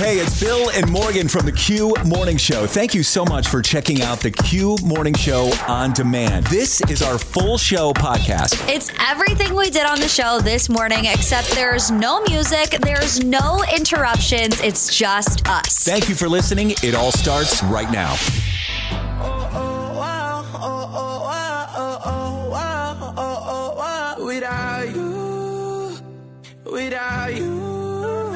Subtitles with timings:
[0.00, 2.66] Hey, it's Bill and Morgan from the Q Morning Show.
[2.66, 6.46] Thank you so much for checking out the Q Morning Show on demand.
[6.46, 8.66] This is our full show podcast.
[8.66, 13.62] It's everything we did on the show this morning, except there's no music, there's no
[13.76, 14.58] interruptions.
[14.62, 15.84] It's just us.
[15.84, 16.70] Thank you for listening.
[16.82, 18.16] It all starts right now.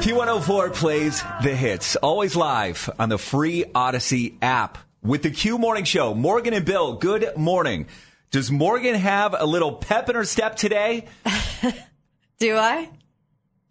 [0.05, 5.83] Q104 plays the hits, always live on the free Audacy app with the Q Morning
[5.83, 6.13] Show.
[6.13, 7.87] Morgan and Bill, good morning.
[8.29, 11.05] Does Morgan have a little pep in her step today?
[12.37, 12.87] Do I?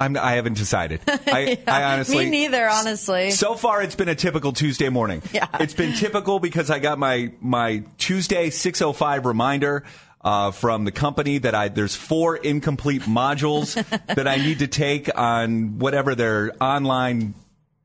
[0.00, 1.02] I'm, I haven't decided.
[1.06, 2.24] I, I honestly.
[2.24, 3.30] Me neither, honestly.
[3.30, 5.22] So far, it's been a typical Tuesday morning.
[5.32, 5.46] Yeah.
[5.60, 9.84] It's been typical because I got my my Tuesday 6:05 reminder.
[10.24, 13.74] Uh, from the company that I there's four incomplete modules
[14.06, 17.34] that I need to take on whatever their online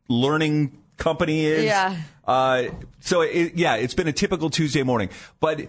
[0.07, 1.65] learning company is.
[1.65, 1.97] Yeah.
[2.25, 2.69] Uh,
[3.01, 5.09] so it, yeah, it's been a typical Tuesday morning,
[5.41, 5.67] but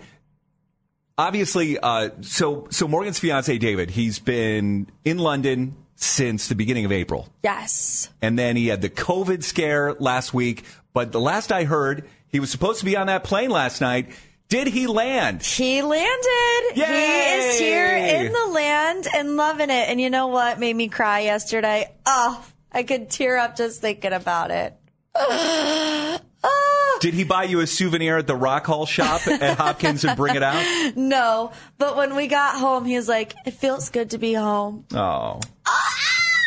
[1.19, 6.93] obviously, uh, so so Morgan's fiance David, he's been in London since the beginning of
[6.93, 7.29] April.
[7.43, 8.09] Yes.
[8.23, 10.65] And then he had the COVID scare last week.
[10.93, 14.11] But the last I heard, he was supposed to be on that plane last night.
[14.51, 15.43] Did he land?
[15.45, 16.75] He landed.
[16.75, 19.89] He is here in the land and loving it.
[19.89, 21.89] And you know what made me cry yesterday?
[22.05, 24.75] Oh, I could tear up just thinking about it.
[25.15, 26.19] Oh,
[27.01, 30.35] Did he buy you a souvenir at the Rock Hall shop at Hopkins and bring
[30.35, 30.97] it out?
[30.97, 34.85] no, but when we got home, he was like, it feels good to be home.
[34.93, 35.41] Oh.
[35.65, 35.95] Ah,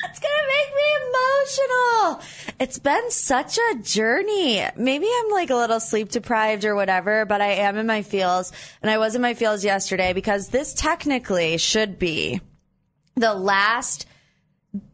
[0.10, 2.22] it's gonna make me emotional.
[2.64, 4.66] It's been such a journey.
[4.78, 8.54] Maybe I'm like a little sleep deprived or whatever, but I am in my feels,
[8.82, 12.40] and I was in my feels yesterday because this technically should be
[13.18, 14.06] the last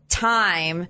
[0.10, 0.88] time.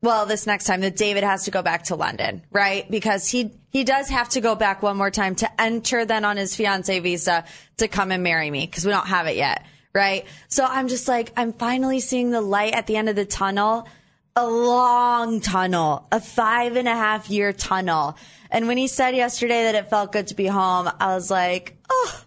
[0.00, 2.90] Well, this next time that David has to go back to London, right?
[2.90, 6.38] Because he he does have to go back one more time to enter then on
[6.38, 7.44] his fiance visa
[7.76, 10.24] to come and marry me because we don't have it yet right?
[10.48, 13.88] So I'm just like, I'm finally seeing the light at the end of the tunnel.
[14.36, 18.16] A long tunnel, a five and a half year tunnel.
[18.50, 21.76] And when he said yesterday that it felt good to be home, I was like,
[21.88, 22.24] oh,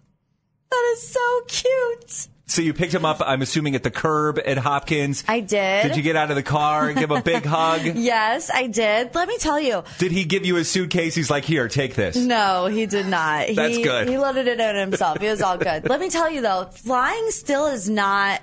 [0.69, 2.27] that is so cute.
[2.45, 5.23] So you picked him up, I'm assuming, at the curb at Hopkins.
[5.27, 5.87] I did.
[5.87, 7.81] Did you get out of the car and give him a big hug?
[7.83, 9.15] Yes, I did.
[9.15, 9.83] Let me tell you.
[9.97, 11.15] Did he give you a suitcase?
[11.15, 12.15] He's like, here, take this.
[12.15, 13.47] No, he did not.
[13.55, 14.09] That's he, good.
[14.09, 15.21] He loaded it in himself.
[15.21, 15.89] It was all good.
[15.89, 18.41] Let me tell you though, flying still is not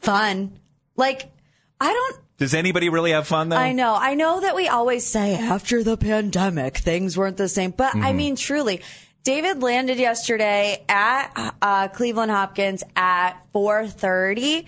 [0.00, 0.58] fun.
[0.96, 1.30] Like,
[1.80, 3.56] I don't Does anybody really have fun, though?
[3.56, 3.94] I know.
[3.94, 7.70] I know that we always say after the pandemic, things weren't the same.
[7.70, 8.82] But I mean, truly,
[9.24, 14.66] David landed yesterday at uh, Cleveland Hopkins at 4:30.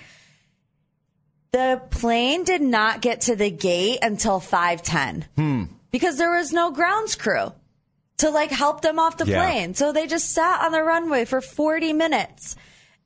[1.52, 7.14] The plane did not get to the gate until 5:10 because there was no grounds
[7.14, 7.52] crew
[8.18, 9.44] to like help them off the Yeah.
[9.44, 9.74] plane.
[9.74, 12.56] So they just sat on the runway for 40 minutes.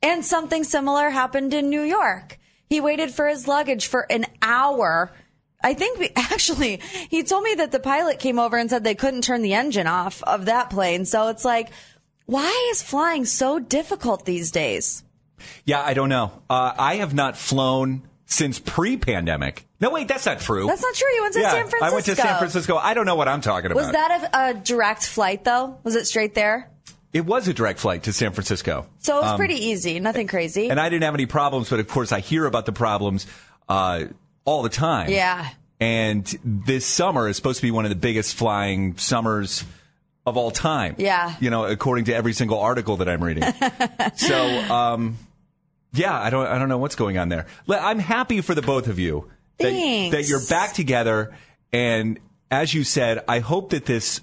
[0.05, 2.39] And something similar happened in New York.
[2.73, 5.13] He waited for his luggage for an hour.
[5.63, 8.95] I think we actually, he told me that the pilot came over and said they
[8.95, 11.05] couldn't turn the engine off of that plane.
[11.05, 11.69] So it's like,
[12.25, 15.05] why is flying so difficult these days?
[15.67, 16.33] Yeah, I don't know.
[16.49, 19.67] Uh, I have not flown since pre-pandemic.
[19.79, 20.67] No, wait, that's not true.
[20.67, 21.09] That's not true.
[21.15, 21.85] You went to yeah, San Francisco.
[21.85, 22.77] I went to San Francisco.
[22.79, 23.83] I don't know what I'm talking about.
[23.83, 25.79] Was that a, a direct flight though?
[25.83, 26.72] Was it straight there?
[27.13, 28.87] It was a direct flight to San Francisco.
[28.99, 30.01] So it was pretty easy.
[30.01, 30.67] Nothing crazy.
[30.67, 33.27] Um, And I didn't have any problems, but of course I hear about the problems
[33.69, 34.05] uh,
[34.45, 35.11] all the time.
[35.11, 35.49] yeah.
[35.81, 39.65] And this summer is supposed to be one of the biggest flying summers
[40.25, 40.95] of all time.
[40.97, 41.35] Yeah.
[41.41, 43.43] You know, according to every single article that I'm reading.
[44.15, 45.19] so, um,
[45.93, 47.47] yeah, I don't, I don't know what's going on there.
[47.69, 50.17] I'm happy for the both of you that, Thanks.
[50.17, 51.35] that you're back together
[51.73, 52.19] and
[52.51, 54.21] as you said, I hope that this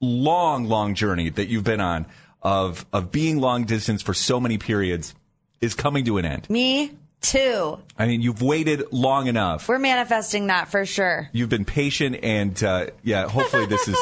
[0.00, 2.06] long, long journey that you've been on
[2.42, 5.14] of of being long distance for so many periods
[5.60, 6.48] is coming to an end.
[6.50, 7.78] Me too.
[7.98, 9.68] I mean, you've waited long enough.
[9.68, 11.28] We're manifesting that for sure.
[11.32, 13.96] You've been patient, and uh, yeah, hopefully this is.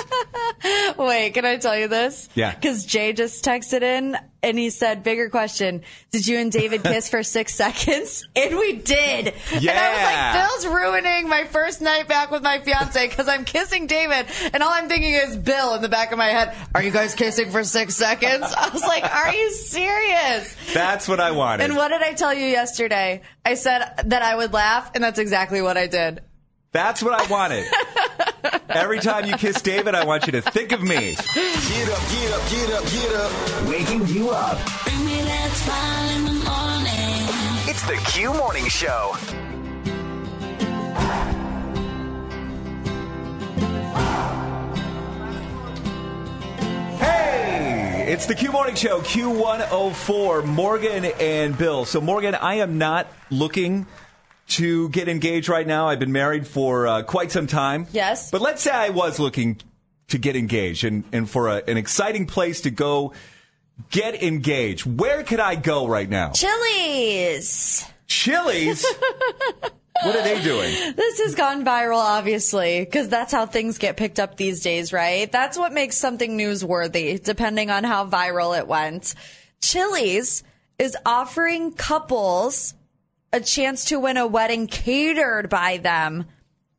[0.99, 2.29] Wait, can I tell you this?
[2.35, 2.55] Yeah.
[2.55, 5.83] Because Jay just texted in and he said, bigger question.
[6.13, 8.27] Did you and David kiss for six seconds?
[8.37, 9.35] And we did.
[9.59, 9.73] Yeah.
[9.73, 13.45] And I was like, Bill's ruining my first night back with my fiance because I'm
[13.45, 14.27] kissing David.
[14.53, 16.55] And all I'm thinking is Bill in the back of my head.
[16.75, 18.45] Are you guys kissing for six seconds?
[18.57, 20.57] I was like, are you serious?
[20.73, 21.65] That's what I wanted.
[21.65, 23.23] And what did I tell you yesterday?
[23.45, 26.21] I said that I would laugh and that's exactly what I did.
[26.73, 27.65] That's what I wanted.
[28.69, 31.15] Every time you kiss David, I want you to think of me.
[31.15, 33.69] Get up, get up, get up, get up.
[33.69, 34.59] Waking you up.
[34.85, 37.69] Bring me that smile in the morning.
[37.69, 39.15] It's the Q Morning Show.
[46.99, 51.85] Hey, it's the Q Morning Show, Q104, Morgan and Bill.
[51.85, 53.87] So, Morgan, I am not looking
[54.49, 55.89] to get engaged right now.
[55.89, 57.87] I've been married for uh, quite some time.
[57.93, 58.31] Yes.
[58.31, 59.61] But let's say I was looking
[60.09, 63.13] to get engaged and, and for a, an exciting place to go
[63.91, 64.87] get engaged.
[64.87, 66.31] Where could I go right now?
[66.31, 67.85] Chili's.
[68.07, 68.87] Chili's?
[70.03, 70.73] what are they doing?
[70.95, 75.31] This has gone viral, obviously, because that's how things get picked up these days, right?
[75.31, 79.15] That's what makes something newsworthy, depending on how viral it went.
[79.61, 80.45] Chili's
[80.79, 82.75] is offering couples
[83.37, 86.25] a chance to win a wedding catered by them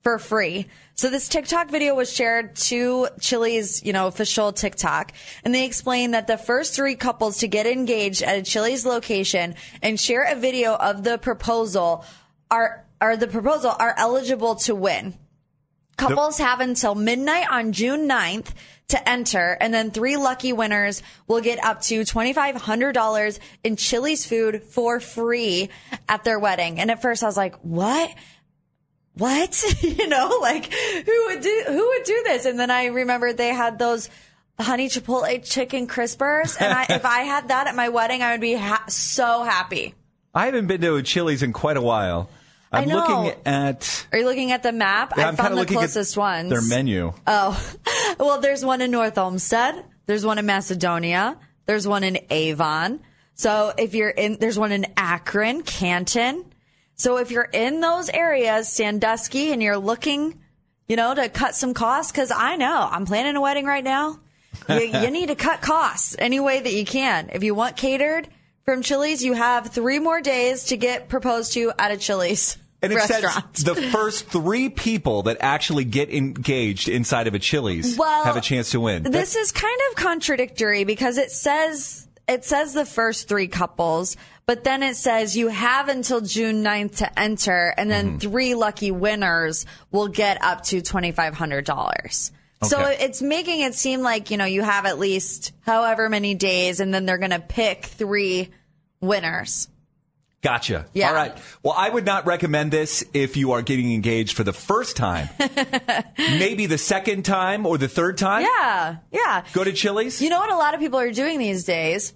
[0.02, 0.68] for free.
[0.96, 5.14] So this TikTok video was shared to Chili's, you know, official TikTok,
[5.44, 9.54] and they explained that the first three couples to get engaged at a Chili's location
[9.84, 12.04] and share a video of the proposal
[12.50, 15.14] are are the proposal are eligible to win.
[15.98, 18.54] Couples have until midnight on June 9th
[18.90, 24.64] to enter, and then three lucky winners will get up to $2,500 in Chili's food
[24.64, 25.70] for free
[26.08, 26.80] at their wedding.
[26.80, 28.10] And at first I was like, what?
[29.16, 29.62] What?
[29.82, 32.46] you know, like who would do, who would do this?
[32.46, 34.10] And then I remembered they had those
[34.60, 36.56] honey chipotle chicken crispers.
[36.60, 39.96] And I, if I had that at my wedding, I would be ha- so happy.
[40.34, 42.30] I haven't been to a Chili's in quite a while.
[42.72, 43.24] I I'm know.
[43.24, 44.08] looking at.
[44.12, 45.14] Are you looking at the map?
[45.16, 46.50] Yeah, I I'm found the closest ones.
[46.50, 47.14] Their menu.
[47.26, 47.74] Oh,
[48.20, 49.84] well, there's one in North Olmsted.
[50.06, 51.38] There's one in Macedonia.
[51.66, 53.02] There's one in Avon.
[53.36, 56.46] So if you're in, there's one in Akron, Canton.
[56.96, 60.40] So if you're in those areas, Sandusky, and you're looking,
[60.88, 64.20] you know, to cut some costs, cause I know I'm planning a wedding right now.
[64.68, 67.30] You, you need to cut costs any way that you can.
[67.32, 68.28] If you want catered
[68.68, 72.92] from Chili's, you have three more days to get proposed to at a Chili's And
[72.92, 73.56] it restaurant.
[73.56, 78.36] says the first three people that actually get engaged inside of a Chili's Well, have
[78.36, 79.04] a chance to win.
[79.04, 84.66] This is kind of contradictory because it says it says the first three couples, but
[84.66, 88.18] then it says you have until June 9th to enter, and then Mm-hmm.
[88.18, 92.34] three lucky winners will get up to twenty five hundred dollars.
[92.64, 96.82] So it's making it seem like you know you have at least however many days,
[96.82, 98.50] and then they're going to pick three
[99.02, 99.70] winners.
[100.42, 100.86] Gotcha.
[100.94, 101.10] Yeah.
[101.10, 101.38] All right.
[101.64, 105.30] Well, I would not recommend this if you are getting engaged for the first time.
[106.18, 108.44] Maybe the second time or the third time.
[108.44, 109.44] Yeah, yeah.
[109.54, 110.22] Go to Chili's.
[110.22, 112.14] You know what a lot of people are doing these days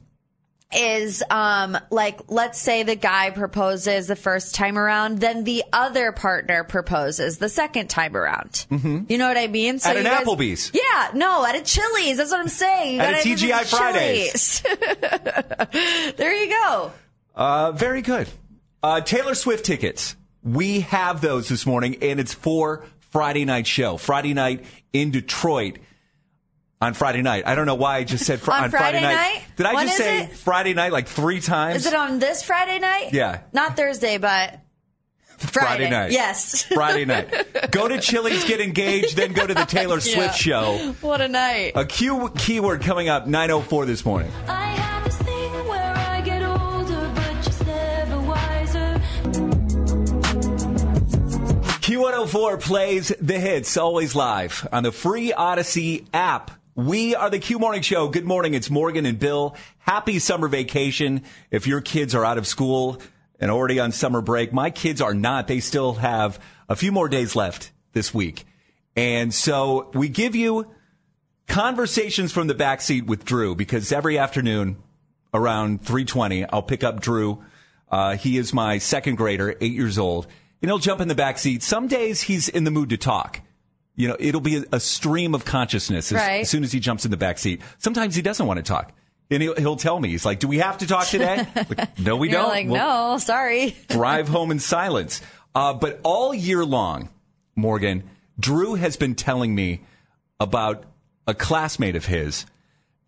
[0.73, 6.11] is um like let's say the guy proposes the first time around, then the other
[6.11, 8.65] partner proposes the second time around.
[8.71, 9.03] Mm-hmm.
[9.09, 9.79] You know what I mean?
[9.79, 10.71] So At an guys- Applebee's.
[10.73, 12.17] Yeah, no, at a Chili's.
[12.17, 12.95] That's what I'm saying.
[12.95, 14.63] You At a TGI Fridays.
[16.17, 16.91] There you go.
[17.35, 18.27] Uh, very good.
[18.83, 20.15] Uh, Taylor Swift tickets.
[20.43, 23.97] We have those this morning, and it's for Friday night show.
[23.97, 25.77] Friday night in Detroit.
[26.81, 27.43] On Friday night.
[27.45, 29.15] I don't know why I just said fr- On on, Friday, Friday night.
[29.15, 29.43] night?
[29.55, 30.31] Did I When just say it?
[30.33, 31.85] Friday night like three times?
[31.85, 33.09] Is it on this Friday night?
[33.13, 33.41] Yeah.
[33.53, 34.59] Not Thursday, but
[35.37, 35.89] Friday.
[35.91, 36.11] night.
[36.11, 36.63] Yes.
[36.63, 37.31] Friday night.
[37.71, 40.63] Go to Chili's, get engaged, then go to the Taylor Swift Yeah.
[40.63, 40.95] show.
[41.01, 41.73] what a night.
[41.75, 44.31] A Q keyword coming up 904 this morning.
[44.47, 49.01] I have this thing where I get older, but just never wiser.
[51.81, 56.51] Q104 plays the hits always live on the free Audacy app.
[56.75, 58.07] We are the Q Morning Show.
[58.07, 58.53] Good morning.
[58.53, 59.57] It's Morgan and Bill.
[59.79, 61.23] Happy summer vacation.
[61.49, 63.01] If your kids are out of school
[63.41, 65.49] and already on summer break, my kids are not.
[65.49, 68.45] They still have a few more days left this week.
[68.95, 70.73] And so we give you
[71.45, 74.77] conversations from the backseat with Drew because every afternoon
[75.33, 77.43] around 320, I'll pick up Drew.
[77.89, 80.25] Uh, he is my second grader, eight years old,
[80.61, 81.63] and he'll jump in the back seat.
[81.63, 83.41] Some days he's in the mood to talk.
[83.95, 86.41] You know, it'll be a, a stream of consciousness as, Right.
[86.41, 87.61] as soon as he jumps in the back seat.
[87.77, 88.93] Sometimes he doesn't want to talk.
[89.29, 91.45] And he'll, he'll tell me, he's like, do we have to talk today?
[91.55, 92.49] Like, no, we don't.
[92.49, 92.75] like, We'll-
[93.13, 93.75] no, sorry.
[93.89, 95.21] drive home in silence.
[95.55, 97.09] Uh, but all year long,
[97.55, 99.81] Morgan, Drew has been telling me
[100.39, 100.83] about
[101.27, 102.45] a classmate of his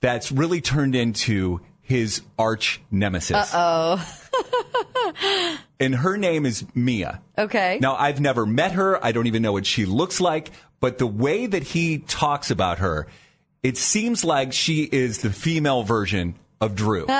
[0.02, 3.50] that's really turned into his arch nemesis.
[3.54, 4.06] Oh,
[5.80, 7.22] And her name is Mia.
[7.38, 7.78] okay.
[7.82, 9.04] Now, I've never met her.
[9.04, 10.52] I don't even know what she looks like.
[10.84, 13.08] But the way that he talks about her,
[13.64, 17.08] it seems like she is the female version of Drew.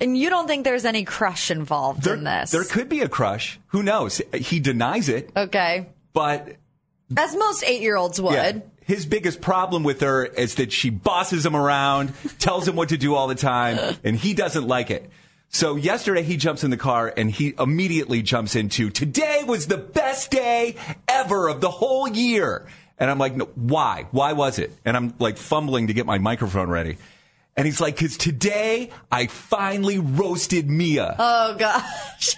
[0.00, 2.52] And you don't think there's any crush involved there, in this?
[2.52, 3.58] there could be a crush.
[3.68, 4.22] Who knows?
[4.32, 5.88] He denies it, okay.
[6.12, 6.54] but
[7.16, 8.32] As most eight year olds would.
[8.32, 8.60] Yeah.
[8.84, 12.96] His biggest problem with her is that she bosses him around, tells him what to
[12.96, 15.10] do all the time, and he doesn't like it.
[15.52, 19.76] So yesterday he jumps in the car and he immediately jumps into today was the
[19.76, 20.76] best day
[21.08, 22.66] ever of the whole year.
[22.98, 24.06] And I'm like, no, why?
[24.12, 24.72] Why was it?
[24.84, 26.98] And I'm like fumbling to get my microphone ready.
[27.56, 31.16] And he's like, cause today I finally roasted Mia.
[31.18, 32.36] Oh, gosh.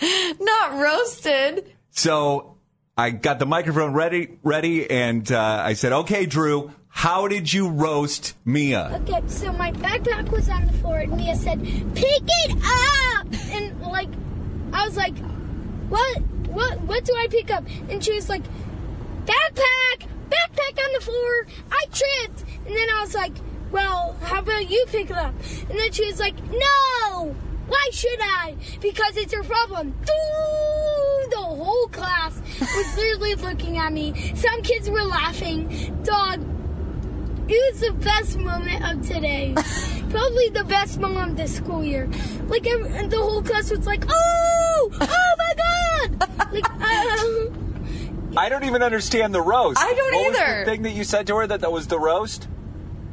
[0.40, 1.70] Not roasted.
[1.90, 2.56] So
[2.96, 7.68] I got the microphone ready, ready, and uh, I said, "Okay, Drew, how did you
[7.68, 11.60] roast Mia?" Okay, so my backpack was on the floor, and Mia said,
[11.94, 14.08] "Pick it up!" And like,
[14.72, 15.16] I was like,
[15.88, 16.22] "What?
[16.48, 16.80] What?
[16.82, 18.42] What do I pick up?" And she was like,
[19.24, 20.06] "Backpack!
[20.30, 21.46] Backpack on the floor!
[21.70, 23.32] I tripped!" And then I was like,
[23.70, 25.34] "Well, how about you pick it up?"
[25.68, 27.34] And then she was like, "No!
[27.68, 28.56] Why should I?
[28.80, 29.94] Because it's your problem."
[31.30, 34.32] The whole class was literally looking at me.
[34.34, 35.68] Some kids were laughing.
[36.02, 36.40] Dog,
[37.52, 39.54] it was the best moment of today.
[40.10, 42.08] Probably the best moment of the school year.
[42.48, 46.28] Like, and the whole class was like, oh, oh my God!
[46.52, 49.78] Like, uh, I don't even understand the roast.
[49.80, 50.58] I don't what Was either.
[50.64, 52.48] the thing that you said to her that that was the roast?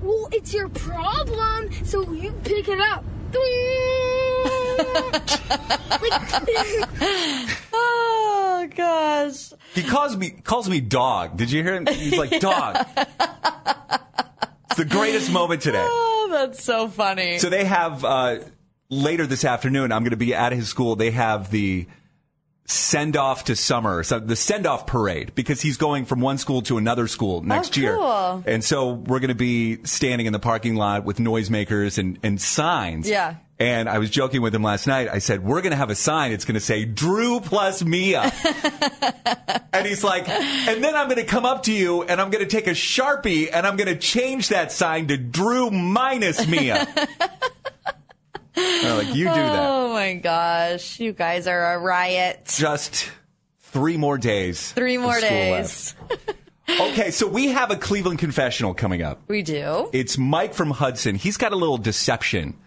[0.02, 3.04] well, it's your problem, so you pick it up.
[6.02, 6.14] like,
[7.74, 9.54] Oh, gosh.
[9.76, 11.38] He calls me calls me dog.
[11.38, 11.86] Did you hear him?
[11.88, 12.86] He's like dog.
[14.80, 15.86] The greatest moment today.
[15.86, 17.38] Oh, that's so funny.
[17.38, 18.40] So they have uh,
[18.90, 19.92] later this afternoon.
[19.92, 20.96] I'm going to be at his school.
[20.96, 21.86] They have the
[22.66, 26.62] send off to summer, so the send off parade, because he's going from one school
[26.62, 27.96] to another school next year.
[27.96, 28.44] cool.
[28.46, 32.40] And so we're going to be standing in the parking lot with noisemakers and, and
[32.40, 33.10] signs.
[33.10, 33.36] Yeah.
[33.58, 35.10] And I was joking with him last night.
[35.10, 36.32] I said, we're going to have a sign.
[36.32, 38.32] It's going to say Drew plus Mia.
[39.80, 42.44] and he's like, and then I'm going to come up to you and I'm going
[42.44, 46.88] to take a Sharpie and I'm going to change that sign to Drew minus Mia.
[48.56, 49.70] Like, you do that.
[49.70, 51.00] Oh, my gosh.
[51.00, 52.54] You guys are a riot.
[52.58, 53.10] Just
[53.60, 54.72] three more days.
[54.74, 55.96] Three more days.
[56.70, 59.22] Okay, so we have a Cleveland confessional coming up.
[59.28, 59.90] We do.
[59.94, 61.16] It's Mike from Hudson.
[61.16, 62.58] He's got a little deception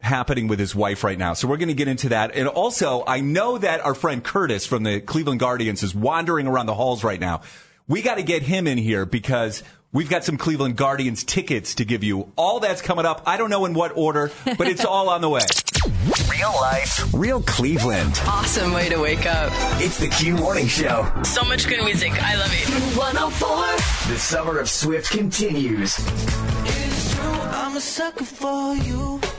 [0.00, 1.34] happening with his wife right now.
[1.34, 2.34] So we're going to get into that.
[2.34, 6.66] And also, I know that our friend Curtis from the Cleveland Guardians is wandering around
[6.66, 7.42] the halls right now.
[7.88, 9.62] We got to get him in here because
[9.92, 12.32] we've got some Cleveland Guardians tickets to give you.
[12.36, 13.22] All that's coming up.
[13.26, 15.40] I don't know in what order, but it's all on the way.
[16.30, 18.20] Real life, real Cleveland.
[18.26, 19.50] Awesome way to wake up.
[19.80, 21.10] It's the Q Morning Show.
[21.24, 22.12] So much good music.
[22.22, 22.68] I love it.
[22.96, 24.12] 104.
[24.12, 25.98] The summer of Swift continues.
[25.98, 29.14] I'm a sucker for you.
[29.14, 29.35] I'm a sucker for you.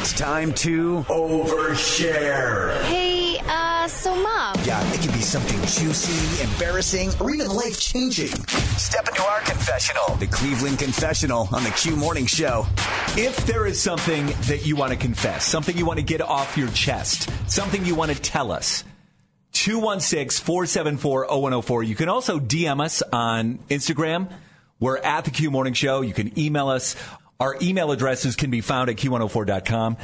[0.00, 2.80] It's time to overshare.
[2.84, 4.56] hey, uh, so mom.
[4.64, 8.28] Yeah, it can be something juicy, embarrassing, or even life changing.
[8.78, 10.16] Step into our confessional.
[10.16, 12.64] The Cleveland Confessional on the Q Morning Show.
[13.18, 16.56] If there is something that you want to confess, something you want to get off
[16.56, 18.82] your chest, something you want to tell us,
[19.52, 21.82] 216 474 0104.
[21.82, 24.32] You can also DM us on Instagram.
[24.80, 26.00] We're at the Q Morning Show.
[26.00, 26.96] You can email us.
[27.40, 29.96] Our email addresses can be found at q104.com.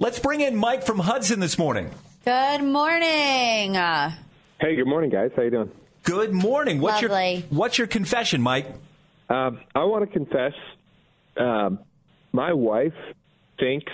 [0.00, 1.88] Let's bring in Mike from Hudson this morning.
[2.24, 3.76] Good morning.
[3.76, 4.10] Uh,
[4.60, 5.30] Hey, good morning, guys.
[5.36, 5.70] How you doing?
[6.02, 6.80] Good morning.
[6.80, 7.34] What's Lovely.
[7.36, 8.66] your What's your confession, Mike?
[9.28, 10.52] Um, I want to confess,
[11.36, 11.78] um,
[12.32, 12.92] my wife
[13.60, 13.92] thinks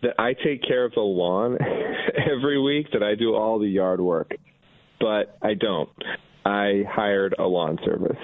[0.00, 1.58] that I take care of the lawn
[2.16, 4.32] every week, that I do all the yard work,
[4.98, 5.90] but I don't.
[6.46, 8.16] I hired a lawn service.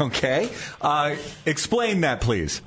[0.00, 0.50] Okay.
[0.80, 1.16] Uh,
[1.46, 2.62] explain that, please.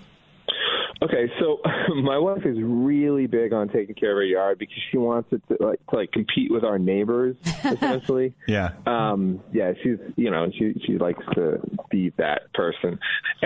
[1.04, 1.60] Okay, so
[1.96, 5.42] my wife is really big on taking care of her yard because she wants it
[5.50, 8.34] to like to like compete with our neighbors essentially.
[8.48, 8.70] Yeah.
[8.86, 13.00] Um yeah, she's you know, she she likes to be that person.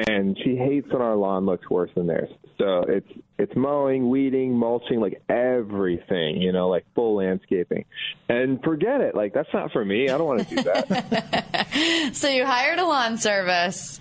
[0.07, 2.29] And she hates when our lawn looks worse than theirs.
[2.59, 3.09] So it's
[3.39, 7.85] it's mowing, weeding, mulching, like everything, you know, like full landscaping.
[8.29, 10.09] And forget it, like that's not for me.
[10.09, 11.67] I don't want to do that.
[12.13, 13.99] So you hired a lawn service.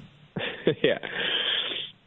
[0.82, 0.98] yeah.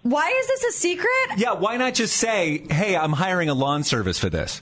[0.03, 1.38] Why is this a secret?
[1.38, 4.62] Yeah, why not just say, hey, I'm hiring a lawn service for this?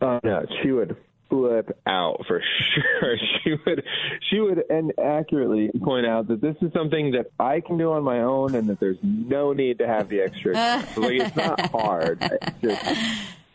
[0.00, 0.96] Oh no, she would
[1.28, 2.40] flip out for
[3.00, 3.16] sure.
[3.42, 3.82] She would,
[4.30, 8.04] she would, and accurately point out that this is something that I can do on
[8.04, 10.52] my own, and that there's no need to have the extra.
[10.96, 12.18] like it's not hard.
[12.20, 12.98] It's just,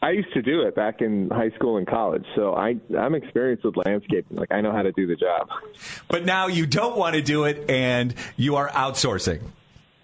[0.02, 3.64] I used to do it back in high school and college, so I I'm experienced
[3.64, 4.36] with landscaping.
[4.36, 5.48] Like I know how to do the job.
[6.10, 9.42] But now you don't want to do it and you are outsourcing.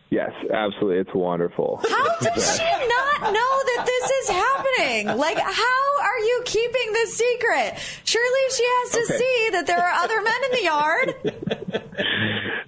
[0.10, 1.00] Yes, absolutely.
[1.02, 1.82] It's wonderful.
[1.90, 5.18] How does she not know that this is happening?
[5.18, 7.74] Like, how are you keeping this secret?
[8.06, 9.18] Surely she has to Okay.
[9.18, 11.84] see that there are other men in the yard.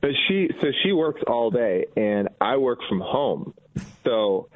[0.02, 3.54] But she so she works all day and I work from home.
[4.06, 4.48] So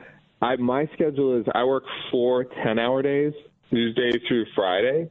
[0.41, 3.33] I my schedule is I work four 10 hour days,
[3.69, 5.09] Tuesday through Friday.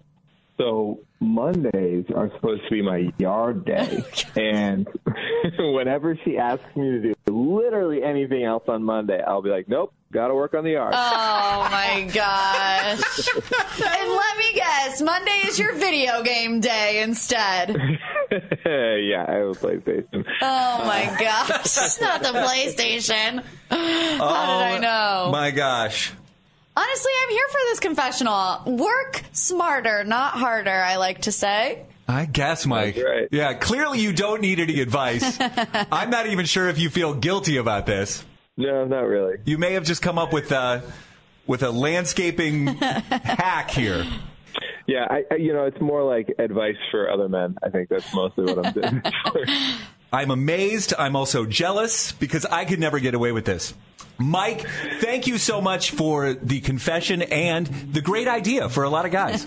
[0.57, 4.03] So Mondays are supposed to be my yard day.
[4.37, 4.89] Oh and
[5.59, 7.15] whenever she asks me to do
[7.53, 10.95] literally anything else on Monday, I'll be like, Nope, gotta work on the yard.
[10.95, 13.29] Oh my gosh.
[13.37, 17.71] and let me guess, Monday is your video game day instead.
[18.31, 20.25] yeah, I have a PlayStation.
[20.41, 21.61] Oh my gosh.
[21.61, 23.43] It's not the PlayStation.
[23.71, 25.33] How did I oh, know?
[25.33, 26.13] My gosh.
[26.75, 28.63] Honestly, I'm here for this confessional.
[28.67, 31.85] Work smarter, not harder, I like to say.
[32.09, 32.99] I guess, Mike.
[33.31, 35.39] Yeah, clearly you don't need any advice.
[35.93, 38.25] I'm not even sure if you feel guilty about this.
[38.57, 39.39] No, not really.
[39.45, 40.83] You may have just come up with a,
[41.47, 44.05] with a landscaping hack here.
[44.87, 47.57] Yeah, I, I you know, it's more like advice for other men.
[47.63, 49.03] I think that's mostly what I'm doing.
[50.13, 50.93] I'm amazed.
[50.99, 53.73] I'm also jealous because I could never get away with this.
[54.19, 54.67] Mike,
[55.01, 59.13] thank you so much for the confession and the great idea for a lot of
[59.13, 59.47] guys.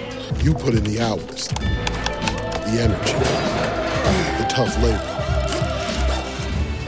[0.39, 3.13] You put in the hours, the energy,
[4.41, 5.17] the tough labor.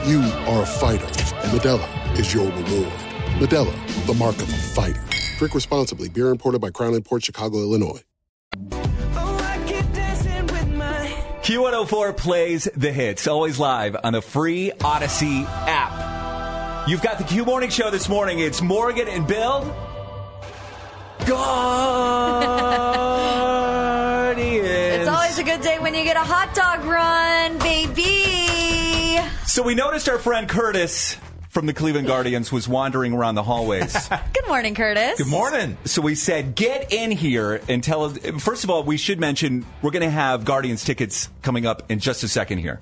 [0.08, 2.92] You are a fighter, and Modelo is your reward.
[3.38, 5.02] Modelo, the mark of a fighter.
[5.38, 6.08] Drink responsibly.
[6.08, 8.02] Beer imported by Crown Port Chicago, Illinois.
[11.44, 16.88] Q104 plays the hits, always live on the free Audacy app.
[16.88, 18.38] You've got the Q Morning Show this morning.
[18.38, 19.76] It's Morgan and Bill.
[21.26, 23.10] Guardians.
[25.84, 29.18] when you get a hot dog run, baby.
[29.44, 31.18] So we noticed our friend Curtis
[31.50, 33.94] from the Cleveland Guardians was wandering around the hallways.
[34.08, 35.18] Good morning, Curtis.
[35.18, 35.76] Good morning.
[35.84, 38.16] So we said, get in here and tell us.
[38.42, 41.98] First of all, we should mention we're going to have Guardians tickets coming up in
[41.98, 42.80] just a second here,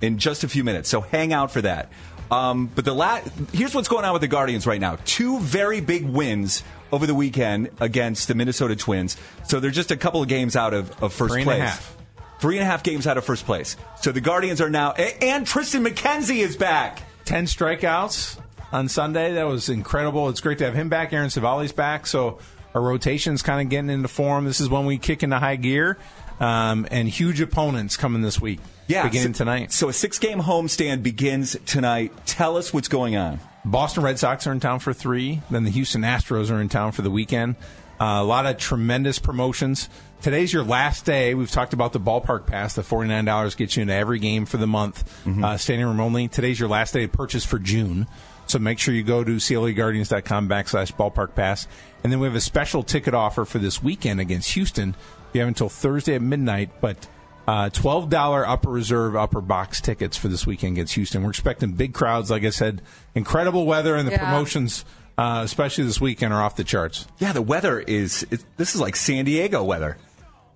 [0.00, 0.88] in just a few minutes.
[0.88, 1.92] So hang out for that.
[2.30, 3.20] Um, but the la-
[3.52, 4.96] here's what's going on with the Guardians right now.
[5.04, 9.18] Two very big wins over the weekend against the Minnesota Twins.
[9.46, 11.92] So they're just a couple of games out of, of first Three and a place.
[12.40, 13.76] Three and a half games out of first place.
[14.00, 17.02] So the Guardians are now, and Triston McKenzie is back.
[17.26, 18.40] 10 strikeouts
[18.72, 19.34] on Sunday.
[19.34, 20.28] That was incredible.
[20.30, 21.12] It's great to have him back.
[21.12, 22.06] Aaron Civale's back.
[22.06, 22.38] So
[22.74, 24.46] our rotation's kind of getting into form.
[24.46, 25.98] This is when we kick into high gear.
[26.40, 28.60] Um, and huge opponents coming this week.
[28.86, 29.72] Yeah, beginning so- tonight.
[29.72, 32.12] So a six-game homestand begins tonight.
[32.24, 33.40] Tell us what's going on.
[33.66, 35.42] Boston Red Sox are in town for three.
[35.50, 37.56] Then the Houston Astros are in town for the weekend.
[38.00, 39.90] Uh, a lot of tremendous promotions.
[40.22, 41.34] Today's your last day.
[41.34, 42.74] We've talked about the ballpark pass.
[42.74, 46.26] The $49 gets you into every game for the month, uh, standing room only.
[46.28, 48.06] Today's your last day to purchase for June.
[48.46, 51.66] So make sure you go to CLEGuardians.com backslash ballpark pass.
[52.02, 54.96] And then we have a special ticket offer for this weekend against Houston.
[55.32, 57.06] You have until Thursday at midnight, but
[57.46, 61.22] uh, $12 upper reserve, upper box tickets for this weekend against Houston.
[61.22, 62.30] We're expecting big crowds.
[62.30, 62.82] Like I said,
[63.14, 64.24] incredible weather and the Yeah.
[64.24, 64.84] promotions,
[65.20, 67.06] uh, especially this weekend, are off the charts.
[67.18, 68.26] Yeah, the weather is.
[68.30, 69.98] It, this is like San Diego weather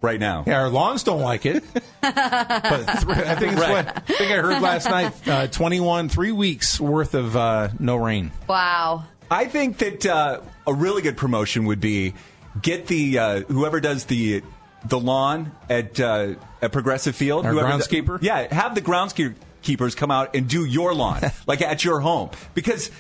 [0.00, 0.44] right now.
[0.46, 1.62] Yeah, our lawns don't like it.
[2.00, 3.84] but th- I think it's Right.
[3.86, 5.28] what I think I heard last night.
[5.28, 8.32] Uh, Twenty-one, three weeks worth of uh, no rain.
[8.48, 9.04] Wow.
[9.30, 12.14] I think that uh, a really good promotion would be
[12.60, 14.42] get the uh, whoever does the
[14.86, 17.44] the lawn at uh, at Progressive Field.
[17.46, 18.18] Our whoever groundskeeper?
[18.22, 22.90] yeah, have the groundskeepers come out and do your lawn, like at your home, because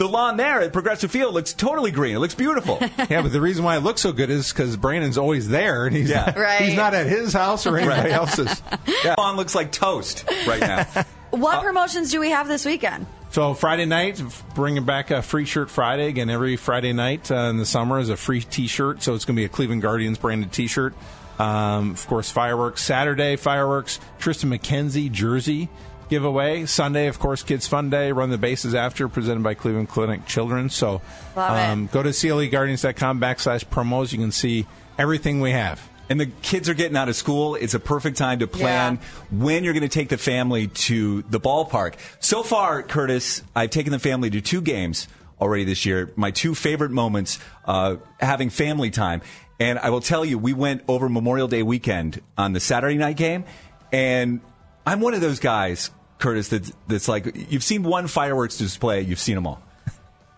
[0.00, 2.16] the lawn there at Progressive Field looks totally green.
[2.16, 2.78] It looks beautiful.
[3.10, 5.94] yeah, but the reason why it looks so good is because Brandon's always there, and
[5.94, 6.24] he's Yeah.
[6.24, 6.62] not, Right.
[6.62, 8.12] he's not at his house or anybody Right.
[8.12, 8.62] else's.
[9.04, 10.86] Yeah, lawn looks like toast right now.
[11.30, 13.06] What promotions do we have this weekend?
[13.30, 14.20] So Friday night,
[14.56, 16.28] bringing back a free shirt Friday again.
[16.28, 19.00] Every Friday night uh, in the summer is a free T-shirt.
[19.04, 20.92] So it's going to be a Cleveland Guardians branded T-shirt.
[21.38, 24.00] Um, of course, fireworks Saturday, fireworks.
[24.18, 25.68] Triston McKenzie jersey
[26.10, 27.06] giveaway Sunday.
[27.06, 28.12] Of course, Kids Fun Day.
[28.12, 30.68] Run the bases after, presented by Cleveland Clinic Children.
[30.68, 31.00] So
[31.36, 34.12] um, go to cleguardians.com backslash promos.
[34.12, 34.66] You can see
[34.98, 35.88] everything we have.
[36.10, 37.54] And the kids are getting out of school.
[37.54, 38.98] It's a perfect time to plan
[39.30, 41.94] when you're going to take the family to the ballpark.
[42.18, 45.06] So far, Curtis, I've taken the family to two games
[45.40, 46.12] already this year.
[46.16, 49.22] My two favorite moments, uh, having family time.
[49.60, 53.16] And I will tell you, we went over Memorial Day weekend on the Saturday night
[53.16, 53.44] game.
[53.92, 54.40] And
[54.84, 59.18] I'm one of those guys, Curtis, that's, that's like, you've seen one fireworks display, you've
[59.18, 59.62] seen them all.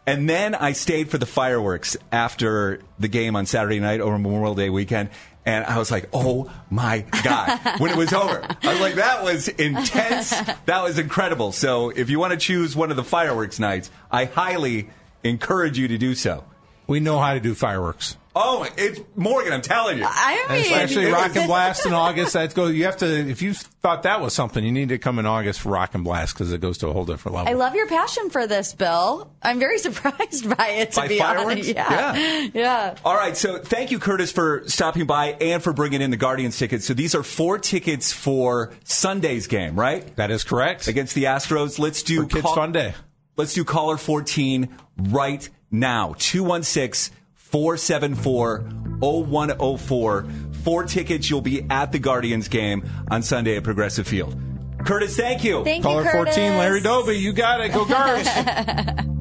[0.06, 4.54] And then I stayed for the fireworks after the game on Saturday night over Memorial
[4.54, 5.10] Day weekend.
[5.44, 7.80] And I was like, oh my God.
[7.80, 10.30] when it was over, I was like, that was intense.
[10.66, 11.52] That was incredible.
[11.52, 14.90] So if you want to choose one of the fireworks nights, I highly
[15.24, 16.44] encourage you to do so.
[16.86, 18.16] We know how to do fireworks.
[18.34, 20.06] Oh, it's Morgan, I'm telling you.
[20.08, 22.32] I And mean, especially it Rock and Blast in August.
[22.32, 22.66] That's go.
[22.68, 23.06] You have to.
[23.06, 26.02] If you thought that was something, you need to come in August for Rock and
[26.02, 27.50] Blast because it goes to a whole different level.
[27.50, 29.30] I love your passion for this, Bill.
[29.42, 30.92] I'm very surprised by it.
[30.92, 31.50] To By be fireworks?
[31.52, 32.94] honest, yeah, yeah.
[33.04, 36.56] All right, so thank you, Curtis, for stopping by and for bringing in the Guardians
[36.58, 36.86] tickets.
[36.86, 40.16] So these are four tickets for Sunday's game, right?
[40.16, 40.88] That is correct.
[40.88, 41.78] Against the Astros.
[41.78, 42.94] Let's do For Kids call- Fun Day.
[43.36, 46.14] Let's do caller 14 right now.
[46.18, 48.58] 216 474
[49.00, 50.26] 0104.
[50.62, 51.28] Four tickets.
[51.28, 54.40] You'll be at the Guardians game on Sunday at Progressive Field.
[54.84, 55.64] Curtis, thank you.
[55.64, 56.36] Thank Caller you, Curtis.
[56.36, 57.18] 14, Larry Doby.
[57.18, 57.72] You got it.
[57.72, 58.28] Go Guards.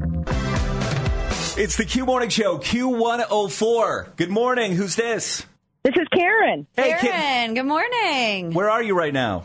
[1.58, 4.16] It's the Q Morning Show, Q104.
[4.16, 4.74] Good morning.
[4.74, 5.46] Who's this?
[5.84, 6.66] This is Karen.
[6.78, 7.12] Hey, Kim.
[7.12, 8.54] Karen, good morning.
[8.54, 9.44] Where are you right now?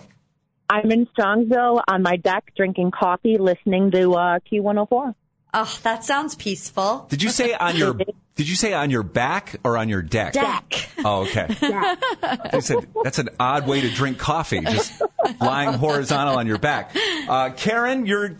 [0.70, 5.14] I'm in Strongsville on my deck drinking coffee, listening to uh, Q104.
[5.54, 7.06] Oh, that sounds peaceful.
[7.08, 7.94] Did you say on your
[8.36, 10.34] Did you say on your back or on your deck?
[10.34, 10.90] Deck.
[11.02, 11.46] Oh, okay.
[11.62, 15.00] I said that's an odd way to drink coffee, just
[15.40, 16.94] lying horizontal on your back.
[17.26, 18.36] Uh, Karen, you're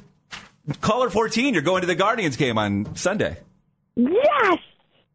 [0.82, 1.54] caller 14.
[1.54, 3.38] You're going to the Guardians game on Sunday.
[3.94, 4.58] Yes.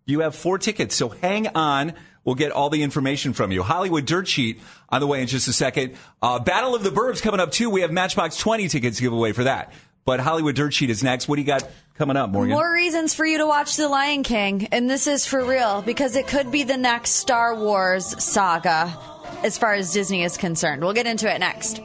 [0.05, 1.93] You have four tickets, so hang on.
[2.23, 3.61] We'll get all the information from you.
[3.61, 5.95] Hollywood Dirt Sheet on the way in just a second.
[6.21, 7.69] Uh, Battle of the Burbs coming up too.
[7.69, 9.73] We have Matchbox 20 tickets to give away for that.
[10.05, 11.27] But Hollywood Dirt Sheet is next.
[11.27, 12.53] What do you got coming up, Morgan?
[12.53, 16.15] More reasons for you to watch The Lion King, and this is for real because
[16.15, 18.97] it could be the next Star Wars saga
[19.43, 20.81] as far as Disney is concerned.
[20.81, 21.79] We'll get into it next.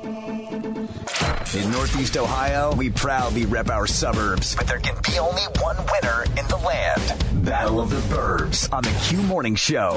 [1.55, 6.25] In Northeast Ohio, we proudly rep our suburbs, but there can be only one winner
[6.39, 7.45] in the land.
[7.45, 9.93] Battle of the Burbs on the Q Morning Show.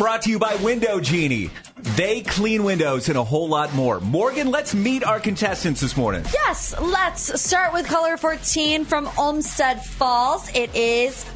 [0.00, 1.50] It's brought to you by Window Genie.
[1.94, 4.00] They clean windows and a whole lot more.
[4.00, 6.24] Morgan, let's meet our contestants this morning.
[6.32, 10.50] Yes, let's start with color 14 from Olmsted Falls.
[10.54, 11.26] It is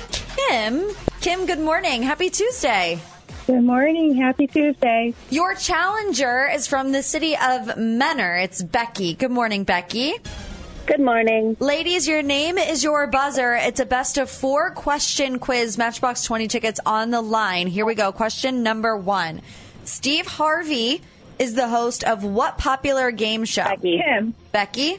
[0.48, 0.88] Kim.
[1.20, 2.02] Kim, good morning.
[2.02, 2.98] Happy Tuesday.
[3.46, 4.14] Good morning.
[4.14, 5.12] Happy Tuesday.
[5.28, 8.36] Your challenger is from the city of Mentor.
[8.36, 9.12] It's Becky.
[9.12, 10.14] Good morning, Becky.
[10.86, 11.56] Good morning.
[11.60, 13.54] Ladies, your name is your buzzer.
[13.54, 17.68] It's a best of four question quiz, Matchbox 20 tickets on the line.
[17.68, 18.12] Here we go.
[18.12, 19.40] Question number one.
[19.84, 21.00] Steve Harvey
[21.38, 23.64] is the host of what popular game show?
[23.64, 23.98] Becky.
[24.04, 24.34] Kim.
[24.52, 24.98] Becky?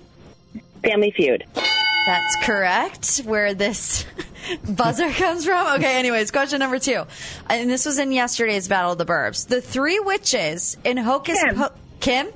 [0.84, 1.44] Family Feud.
[1.54, 3.18] That's correct.
[3.20, 4.06] Where this
[4.68, 5.76] buzzer comes from.
[5.76, 7.04] Okay, anyways, question number two.
[7.48, 9.48] And this was in yesterday's Battle of the Burbs.
[9.48, 11.56] The three witches in Hocus Kim.
[11.56, 12.28] Po- Kim?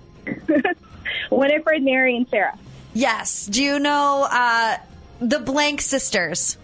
[1.32, 2.58] Winifred, Mary, and Sarah.
[2.94, 3.46] Yes.
[3.46, 4.78] Do you know uh,
[5.20, 6.58] the Blank sisters?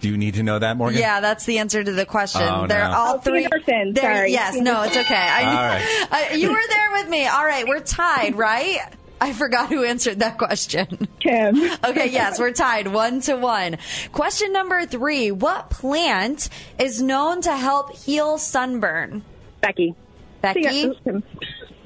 [0.00, 1.00] Do you need to know that, Morgan?
[1.00, 2.42] Yeah, that's the answer to the question.
[2.42, 2.94] Oh, They're no.
[2.94, 3.44] all Oh, three.
[3.44, 4.32] Peterson, they're- sorry.
[4.32, 5.14] Yes, no, it's okay.
[5.14, 6.30] I, All right.
[6.32, 7.26] I- you were there with me.
[7.26, 8.78] All right, we're tied, right?
[9.20, 11.08] I forgot who answered that question.
[11.18, 11.56] Kim.
[11.84, 13.78] Okay, yes, we're tied one to one.
[14.12, 19.24] Question number three What plant is known to help heal sunburn?
[19.62, 19.94] Becky.
[20.42, 20.92] Becky?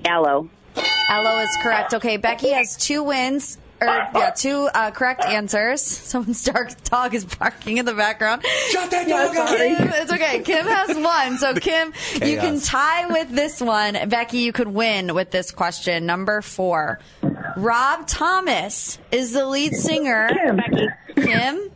[0.05, 0.51] Aloe.
[1.09, 1.95] Aloe is correct.
[1.95, 3.59] Okay, Becky has two wins.
[3.81, 5.83] Or, yeah, two uh, correct answers.
[5.87, 8.45] Someone's dark dog is barking in the background.
[8.69, 9.57] Shut that dog up!
[9.57, 10.41] Kim, it's okay.
[10.41, 11.39] Kim has one.
[11.39, 14.09] So, Kim, you can tie with this one.
[14.09, 16.07] Becky, you could win with this question.
[16.07, 17.01] Number four.
[17.57, 20.29] Rob Thomas is the lead singer.
[20.29, 20.61] Kim.
[21.17, 21.71] Kim?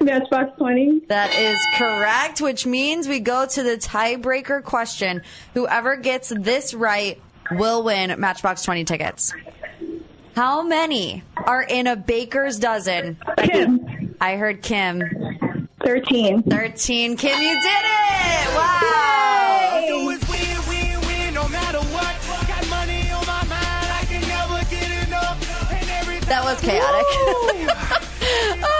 [0.00, 1.02] Matchbox 20.
[1.08, 5.22] That is correct, which means we go to the tiebreaker question.
[5.54, 7.20] Whoever gets this right
[7.52, 9.32] will win Matchbox 20 tickets.
[10.34, 13.16] How many are in a baker's dozen?
[13.38, 14.14] Kim.
[14.20, 15.00] I heard Kim.
[15.84, 16.42] 13.
[16.42, 17.16] 13.
[17.16, 18.54] Kim, you did it!
[18.54, 19.84] Wow!
[19.86, 22.16] Do is win, win, win, no matter what.
[22.48, 25.72] Got money on my mind, I can never get enough.
[25.72, 27.06] And every That was chaotic.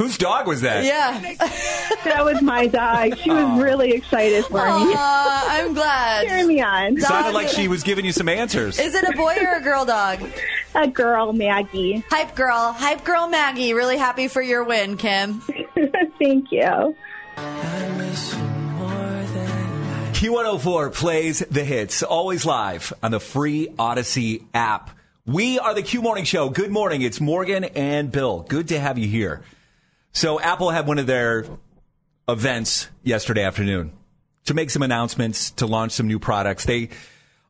[0.00, 0.82] Whose dog was that?
[0.84, 1.20] yeah.
[2.04, 3.18] That was my dog.
[3.18, 4.94] She was really excited for me.
[4.96, 6.26] Aw, I'm glad.
[6.26, 6.98] Cheering me on.
[6.98, 8.78] Sounded like she was giving you some answers.
[8.78, 10.26] Is it a boy or a girl dog?
[10.74, 12.02] A girl, Maggie.
[12.08, 12.72] Hype girl.
[12.72, 13.74] Hype girl Maggie.
[13.74, 15.40] Really happy for your win, Kim.
[16.18, 16.96] Thank you.
[20.16, 24.92] Q104 plays the hits, always live on the free Audacy app.
[25.26, 26.48] We are the Q Morning Show.
[26.48, 27.02] Good morning.
[27.02, 28.46] It's Morgan and Bill.
[28.48, 29.42] Good to have you here.
[30.12, 31.46] So, Apple had one of their
[32.28, 33.92] events yesterday afternoon
[34.44, 36.64] to make some announcements, to launch some new products.
[36.64, 36.90] They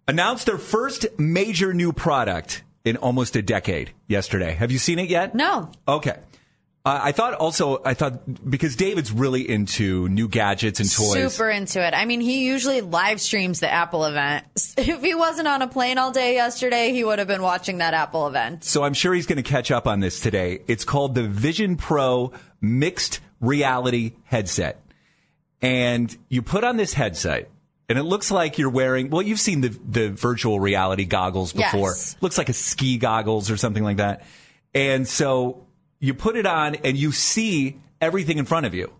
[0.06, 4.52] announced their first major new product in almost a decade yesterday.
[4.52, 5.34] Have you seen it yet?
[5.34, 5.70] No.
[5.86, 6.18] Okay.
[6.82, 11.34] Uh, I thought also, I thought, because David's really into new gadgets and toys.
[11.34, 11.92] Super into it.
[11.92, 14.46] I mean, he usually live streams the Apple event.
[14.78, 17.92] If he wasn't on a plane all day yesterday, he would have been watching that
[17.92, 18.64] Apple event.
[18.64, 20.60] So I'm sure he's going to catch up on this today.
[20.66, 24.82] It's called the Vision Pro Mixed Reality Headset.
[25.60, 27.50] And you put on this headset
[27.90, 31.90] and it looks like you're wearing, well, you've seen the, the virtual reality goggles before.
[31.90, 32.16] Yes.
[32.20, 34.24] Looks like a ski goggles or something like that.
[34.74, 35.66] And so
[36.00, 38.92] you put it on and you see everything in front of you,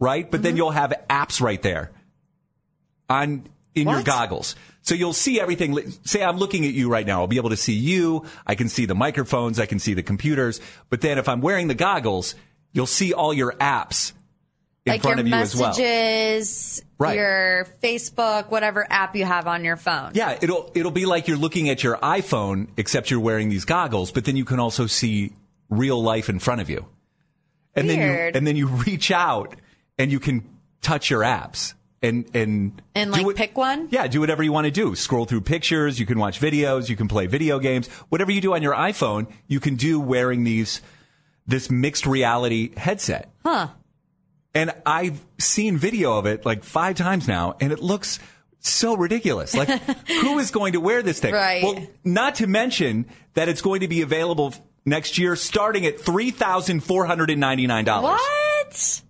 [0.00, 0.28] right?
[0.30, 0.42] But Mm-hmm.
[0.44, 1.92] then you'll have apps right there
[3.08, 4.56] on in your goggles.
[4.82, 5.76] So you'll see everything.
[6.04, 7.20] Say I'm looking at you right now.
[7.20, 8.24] I'll be able to see you.
[8.46, 9.60] I can see the microphones.
[9.60, 10.60] I can see the computers.
[10.88, 12.34] But then if I'm wearing the goggles,
[12.72, 14.12] you'll see all your apps
[14.86, 15.68] in like front of you as well.
[15.70, 17.16] messages, Right.
[17.18, 20.12] your Facebook, whatever app you have on your phone.
[20.14, 24.10] Yeah, it'll it'll be like you're looking at your iPhone, except you're wearing these goggles.
[24.12, 25.32] But then you can also see
[25.68, 26.86] real life in front of you,
[27.74, 29.56] and then you and then you reach out
[29.98, 30.44] and you can
[30.82, 33.88] touch your apps and and And like pick one?
[33.90, 34.94] Yeah, do whatever you want to do.
[34.94, 35.98] Scroll through pictures.
[35.98, 36.88] You can watch videos.
[36.88, 37.88] You can play video games.
[38.08, 40.80] Whatever you do on your iPhone, you can do wearing these
[41.46, 43.30] this mixed reality headset.
[43.44, 43.68] Huh.
[44.54, 48.18] And I've seen video of it like five times now, and it looks
[48.60, 49.54] so ridiculous.
[49.54, 49.68] Like,
[50.08, 51.34] who is going to wear this thing?
[51.34, 51.62] Right.
[51.62, 54.54] Well, not to mention that it's going to be available
[54.86, 58.02] next year starting at $3,499.
[58.02, 59.02] What?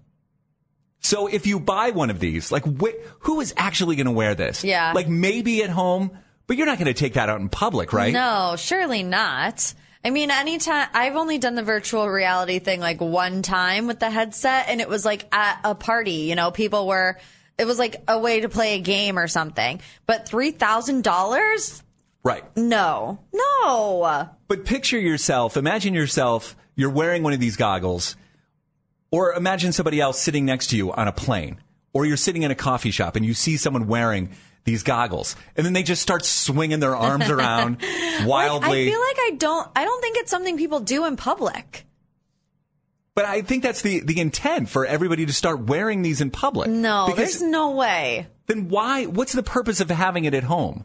[1.00, 4.34] So if you buy one of these, like, wh- who is actually going to wear
[4.34, 4.64] this?
[4.64, 4.92] Yeah.
[4.92, 6.10] Like, maybe at home,
[6.48, 8.12] but you're not going to take that out in public, right?
[8.12, 9.72] No, surely not.
[10.04, 14.10] I mean, anytime I've only done the virtual reality thing like one time with the
[14.10, 16.28] headset, and it was like at a party.
[16.28, 17.18] You know, people were.
[17.58, 19.80] It was like a way to play a game or something.
[20.06, 21.82] But three thousand dollars?
[22.26, 22.42] Right.
[22.56, 24.28] No, no.
[24.48, 28.16] But picture yourself, imagine yourself, you're wearing one of these goggles,
[29.12, 31.60] or imagine somebody else sitting next to you on a plane,
[31.92, 34.30] or you're sitting in a coffee shop and you see someone wearing
[34.64, 37.80] these goggles, and then they just start swinging their arms around
[38.24, 38.88] wildly.
[38.88, 39.68] I feel like I don't.
[39.76, 41.86] I don't think it's something people do in public.
[43.14, 46.68] but I think that's the, the intent for everybody to start wearing these in public.
[46.68, 48.26] No, Because there's no way.
[48.48, 50.84] then why, what's the purpose of having it at home?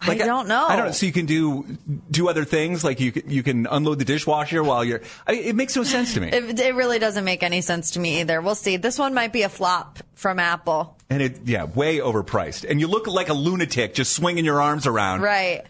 [0.00, 0.64] I don't know.
[0.66, 0.92] I don't know.
[0.92, 1.64] So you can do
[2.10, 5.00] do other things, like you can, you can unload the dishwasher while you're.
[5.26, 6.28] I it makes no sense to me.
[6.32, 8.40] It, it really doesn't make any sense to me either.
[8.40, 8.76] We'll see.
[8.76, 10.96] This one might be a flop from Apple.
[11.10, 12.64] And it, yeah, way overpriced.
[12.68, 15.64] And you look like a lunatic just swinging your arms around Right.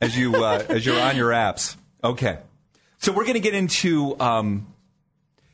[0.00, 1.76] as you uh, as you're on your apps.
[2.02, 2.38] Okay,
[2.98, 4.66] so we're going to get into um,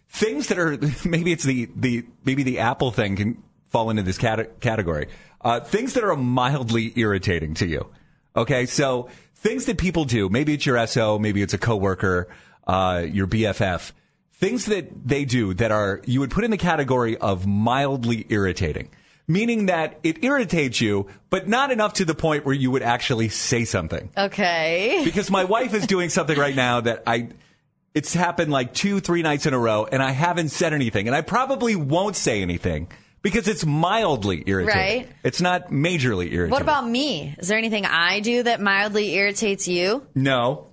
[0.09, 4.17] things that are maybe it's the the maybe the Apple thing can fall into this
[4.19, 5.09] cate- category.
[5.43, 7.91] Uh, things that are mildly irritating to you.
[8.37, 10.29] Okay, so things that people do.
[10.29, 12.29] Maybe it's your SO, maybe it's a coworker,
[12.67, 13.93] uh, your BFF.
[14.33, 18.91] Things that they do that are you would put in the category of mildly irritating,
[19.27, 23.29] meaning that it irritates you, but not enough to the point where you would actually
[23.29, 24.11] say something.
[24.17, 25.03] Okay.
[25.05, 27.29] Because my wife is doing something right now that I.
[27.93, 31.17] It's happened like two, three nights in a row, and I haven't said anything, and
[31.17, 32.87] I probably won't say anything
[33.23, 35.03] because it's mildly irritating.
[35.07, 35.17] Right.
[35.23, 36.51] It's not majorly irritating.
[36.51, 37.35] What about me?
[37.39, 40.07] Is there anything I do that mildly irritates you?
[40.15, 40.69] No.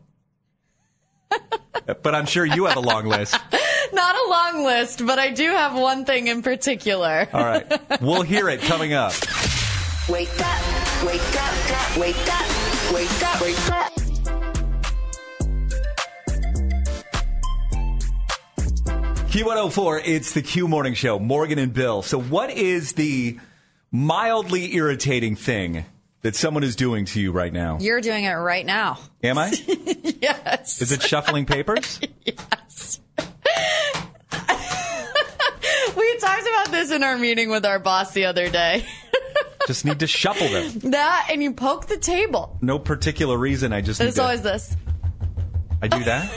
[2.01, 3.37] but I'm sure you have a long list.
[3.93, 7.27] Not a long list, but I do have one thing in particular.
[7.31, 8.01] All right.
[8.01, 9.13] We'll hear it coming up.
[10.09, 13.96] Wake up, wake up, wake up, wake up, wake up.
[19.37, 22.01] Q104, it's the Q Morning Show, Morgan and Bill.
[22.01, 23.37] So, what is the
[23.91, 25.85] mildly irritating thing
[26.23, 27.77] that someone is doing to you right now?
[27.79, 28.97] You're doing it right now.
[29.23, 29.49] Am I?
[30.21, 30.81] yes.
[30.81, 31.99] Is it shuffling papers?
[32.25, 32.99] yes.
[33.19, 33.25] we
[36.17, 38.87] talked about this in our meeting with our boss the other day.
[39.67, 40.79] Just need to shuffle them.
[40.89, 42.57] that and you poke the table.
[42.63, 43.71] No particular reason.
[43.71, 44.75] I just It's always this.
[45.79, 46.31] I do that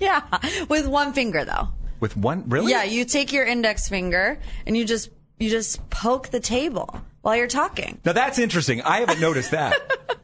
[0.00, 0.22] yeah.
[0.70, 1.68] With one finger though.
[2.00, 2.48] With one.
[2.48, 2.70] Really?
[2.72, 7.36] Yeah, you take your index finger and you just you just poke the table while
[7.36, 7.98] you're talking.
[8.04, 8.82] Now that's interesting.
[8.82, 9.74] I haven't noticed that.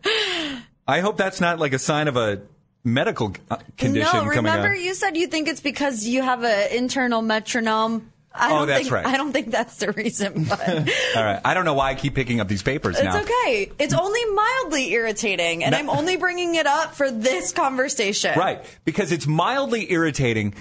[0.86, 2.42] I hope that's not like a sign of a
[2.84, 7.22] medical uh, condition no, remember you said you think it's because you have an internal
[7.22, 8.10] metronome.
[8.34, 9.06] I Oh, don't that's think, right.
[9.06, 10.66] I don't think that's the reason, but
[11.16, 11.40] All right.
[11.44, 13.20] I don't know why I keep picking up these papers it's now.
[13.20, 13.70] okay.
[13.78, 15.78] It's only mildly irritating, and No.
[15.78, 18.36] I'm only bringing it up for this conversation.
[18.38, 18.64] Right.
[18.86, 20.54] Because it's mildly irritating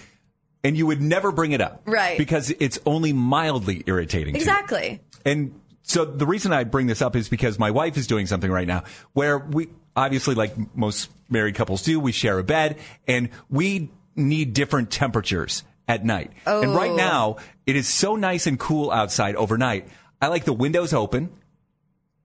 [0.63, 1.81] and you would never bring it up.
[1.85, 2.17] Right.
[2.17, 4.33] Because it's only mildly irritating.
[4.33, 4.43] to you.
[4.43, 5.01] Exactly.
[5.25, 8.51] And so the reason I bring this up is because my wife is doing something
[8.51, 13.29] right now where we obviously, like most married couples do, we share a bed and
[13.49, 16.31] we need different temperatures at night.
[16.47, 16.61] Oh.
[16.61, 19.87] And right now, it is so nice and cool outside overnight.
[20.21, 21.29] I like the windows open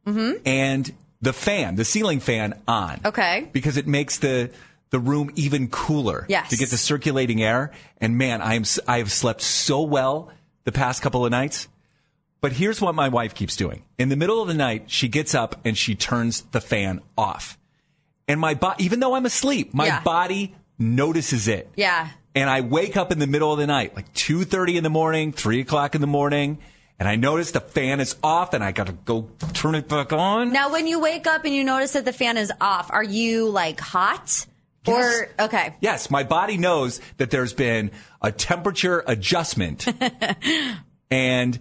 [0.06, 0.34] Mm-hmm.
[0.46, 3.48] and the fan, the ceiling fan on Okay.
[3.52, 4.50] because it makes the
[4.90, 6.26] the room even cooler.
[6.28, 6.50] Yes.
[6.50, 7.72] To get the circulating air.
[8.00, 10.30] And man, I am I have slept so well
[10.64, 11.68] the past couple of nights.
[12.40, 13.82] But here's what my wife keeps doing.
[13.98, 17.58] In the middle of the night, she gets up and she turns the fan off.
[18.28, 20.00] And my body, even though I'm asleep, my Yeah.
[20.02, 21.70] body notices it.
[21.76, 22.08] Yeah.
[22.34, 25.32] And I wake up in the middle of the night, like 2.30 in the morning,
[25.32, 26.58] 3 o'clock in the morning,
[26.98, 30.52] and I notice the fan is off and I gotta go turn it back on.
[30.52, 33.48] Now, when you wake up and you notice that the fan is off, are you
[33.48, 34.46] like hot?
[34.88, 35.74] Or okay.
[35.80, 37.90] Yes, my body knows that there's been
[38.22, 39.86] a temperature adjustment
[41.10, 41.58] and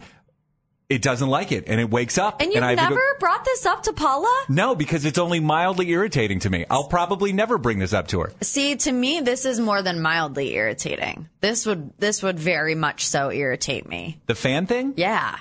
[0.87, 2.41] it doesn't like it and it wakes up.
[2.41, 4.45] And you've to never go- brought this up to Paula?
[4.49, 6.65] no, because it's only mildly irritating to me.
[6.69, 8.31] I'll probably never bring this up to her.
[8.41, 11.27] See, to me, this is more than mildly irritating.
[11.41, 14.19] This would this would very much so irritate me.
[14.27, 14.93] The fan thing?
[14.97, 15.37] Yeah.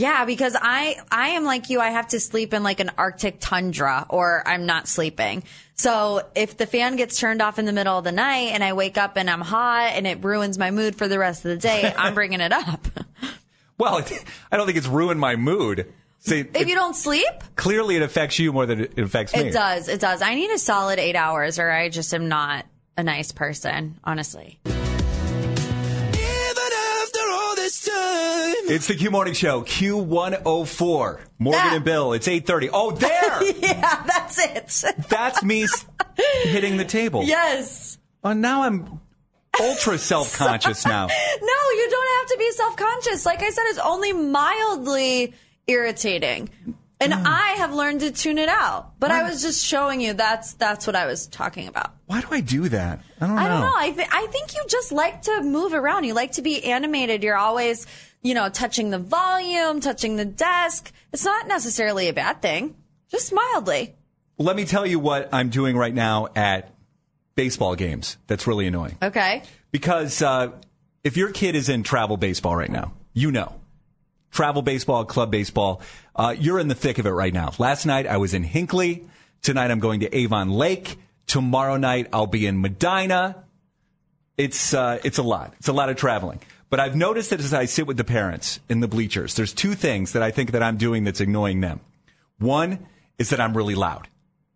[0.00, 1.78] Yeah, because I I am like you.
[1.78, 5.44] I have to sleep in like an Arctic tundra, or I'm not sleeping.
[5.74, 8.72] So if the fan gets turned off in the middle of the night and I
[8.72, 11.58] wake up and I'm hot and it ruins my mood for the rest of the
[11.58, 12.86] day, I'm bringing it up.
[13.76, 14.02] Well,
[14.50, 15.92] I don't think it's ruined my mood.
[16.20, 19.48] See, If you don't sleep, clearly it affects you more than it affects me.
[19.48, 19.88] it does.
[19.88, 20.22] It does.
[20.22, 22.64] I need a solid eight hours, or I just am not
[22.96, 23.98] a nice person.
[24.04, 24.58] Honestly.
[27.88, 31.20] It's the Q Morning Show, Q104.
[31.38, 32.70] Morgan That- and Bill, it's 8.30.
[32.72, 33.42] Oh, there!
[33.58, 34.94] yeah, that's it.
[35.08, 35.66] That's me
[36.44, 37.24] hitting the table.
[37.24, 37.98] Yes.
[38.22, 39.00] Oh, now I'm
[39.60, 41.08] ultra self-conscious now.
[41.42, 43.26] No, you don't have to be self conscious.
[43.26, 45.34] Like I said, it's only mildly
[45.66, 46.50] irritating.
[47.00, 47.22] And Mm.
[47.24, 48.92] I have learned to tune it out.
[49.00, 51.94] But I was just showing you that's that's what I was talking about.
[52.06, 53.00] Why do I do that?
[53.20, 53.42] I don't know.
[53.42, 53.72] I don't know.
[53.74, 56.04] I, th- I think you just like to move around.
[56.04, 57.22] You like to be animated.
[57.22, 57.86] You're always,
[58.20, 60.92] you know, touching the volume, touching the desk.
[61.12, 62.76] It's not necessarily a bad thing,
[63.10, 63.94] just mildly.
[64.36, 66.74] Let me tell you what I'm doing right now at
[67.34, 68.18] baseball games.
[68.26, 68.98] That's really annoying.
[69.02, 69.42] Okay.
[69.70, 70.50] Because uh,
[71.04, 73.59] if your kid is in travel baseball right now, you know.
[74.30, 75.82] Travel baseball, club baseball,
[76.14, 77.52] uh, you're in the thick of it right now.
[77.58, 79.06] Last night I was in Hinckley.
[79.42, 80.98] Tonight I'm going to Avon Lake.
[81.26, 83.44] Tomorrow night I'll be in Medina.
[84.36, 85.54] It's uh, it's a lot.
[85.58, 86.40] It's a lot of traveling.
[86.70, 89.74] But I've noticed that as I sit with the parents in the bleachers, there's two
[89.74, 91.80] things that I think that I'm doing that's annoying them.
[92.38, 92.86] One
[93.18, 94.08] is that I'm really loud.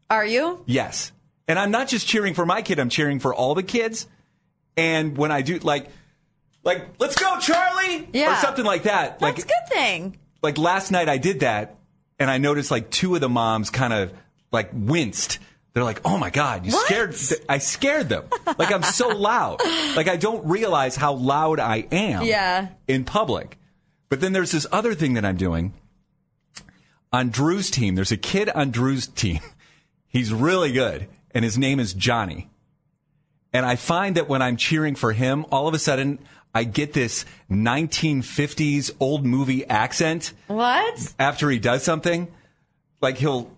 [0.09, 0.63] Are you?
[0.67, 1.11] Yes.
[1.49, 4.07] And I'm not just cheering for my kid, I'm cheering for all the kids.
[4.77, 5.89] And when I do like
[6.65, 8.33] like let's go Charlie Yeah.
[8.33, 9.19] or something like that.
[9.21, 10.19] That's like a good thing.
[10.43, 11.77] like last night I did that
[12.19, 14.13] and I noticed like two of the moms kind of
[14.53, 15.39] like winced.
[15.73, 17.17] They're like, "Oh my god, you scared!"
[17.49, 18.25] I scared them.
[18.59, 19.61] Like I'm so loud.
[19.97, 22.23] Like I don't realize how loud I am.
[22.25, 22.69] Yeah.
[22.87, 23.59] In public.
[24.09, 25.73] But then there's this other thing that I'm doing
[27.13, 27.97] on Drew's team.
[27.97, 29.41] There's a kid on Drew's team.
[30.07, 32.49] He's really good, and his name is Johnny.
[33.53, 36.21] And I find that when I'm cheering for him, all of a sudden
[36.55, 41.15] I get this 1950s old movie accent What?
[41.19, 42.29] after he does something.
[43.01, 43.51] Like he'll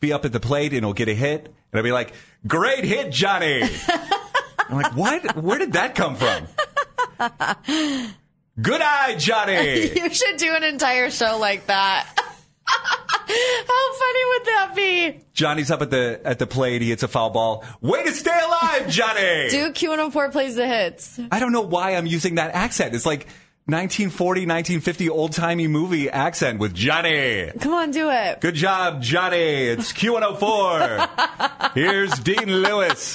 [0.00, 2.14] be up at the plate and he'll get a hit, and I'll be like,
[2.46, 3.62] "Great hit, Johnny!"
[4.68, 5.36] I'm like, "What?
[5.36, 6.46] Where did that come from?"
[8.60, 9.90] Good eye, Johnny.
[9.94, 12.08] you should do an entire show like that.
[13.30, 15.20] How funny would that be?
[15.32, 16.82] Johnny's up at the at the plate.
[16.82, 17.64] He hits a foul ball.
[17.80, 19.48] Way to stay alive, Johnny.
[19.50, 21.18] Do Q104 plays the hits.
[21.30, 22.94] I don't know why I'm using that accent.
[22.94, 23.26] It's like
[23.66, 27.50] 1940, 1950 old timey movie accent with Johnny.
[27.60, 28.40] Come on, do it.
[28.40, 29.36] Good job, Johnny.
[29.38, 31.72] It's Q104.
[31.74, 33.14] Here's Dean Lewis.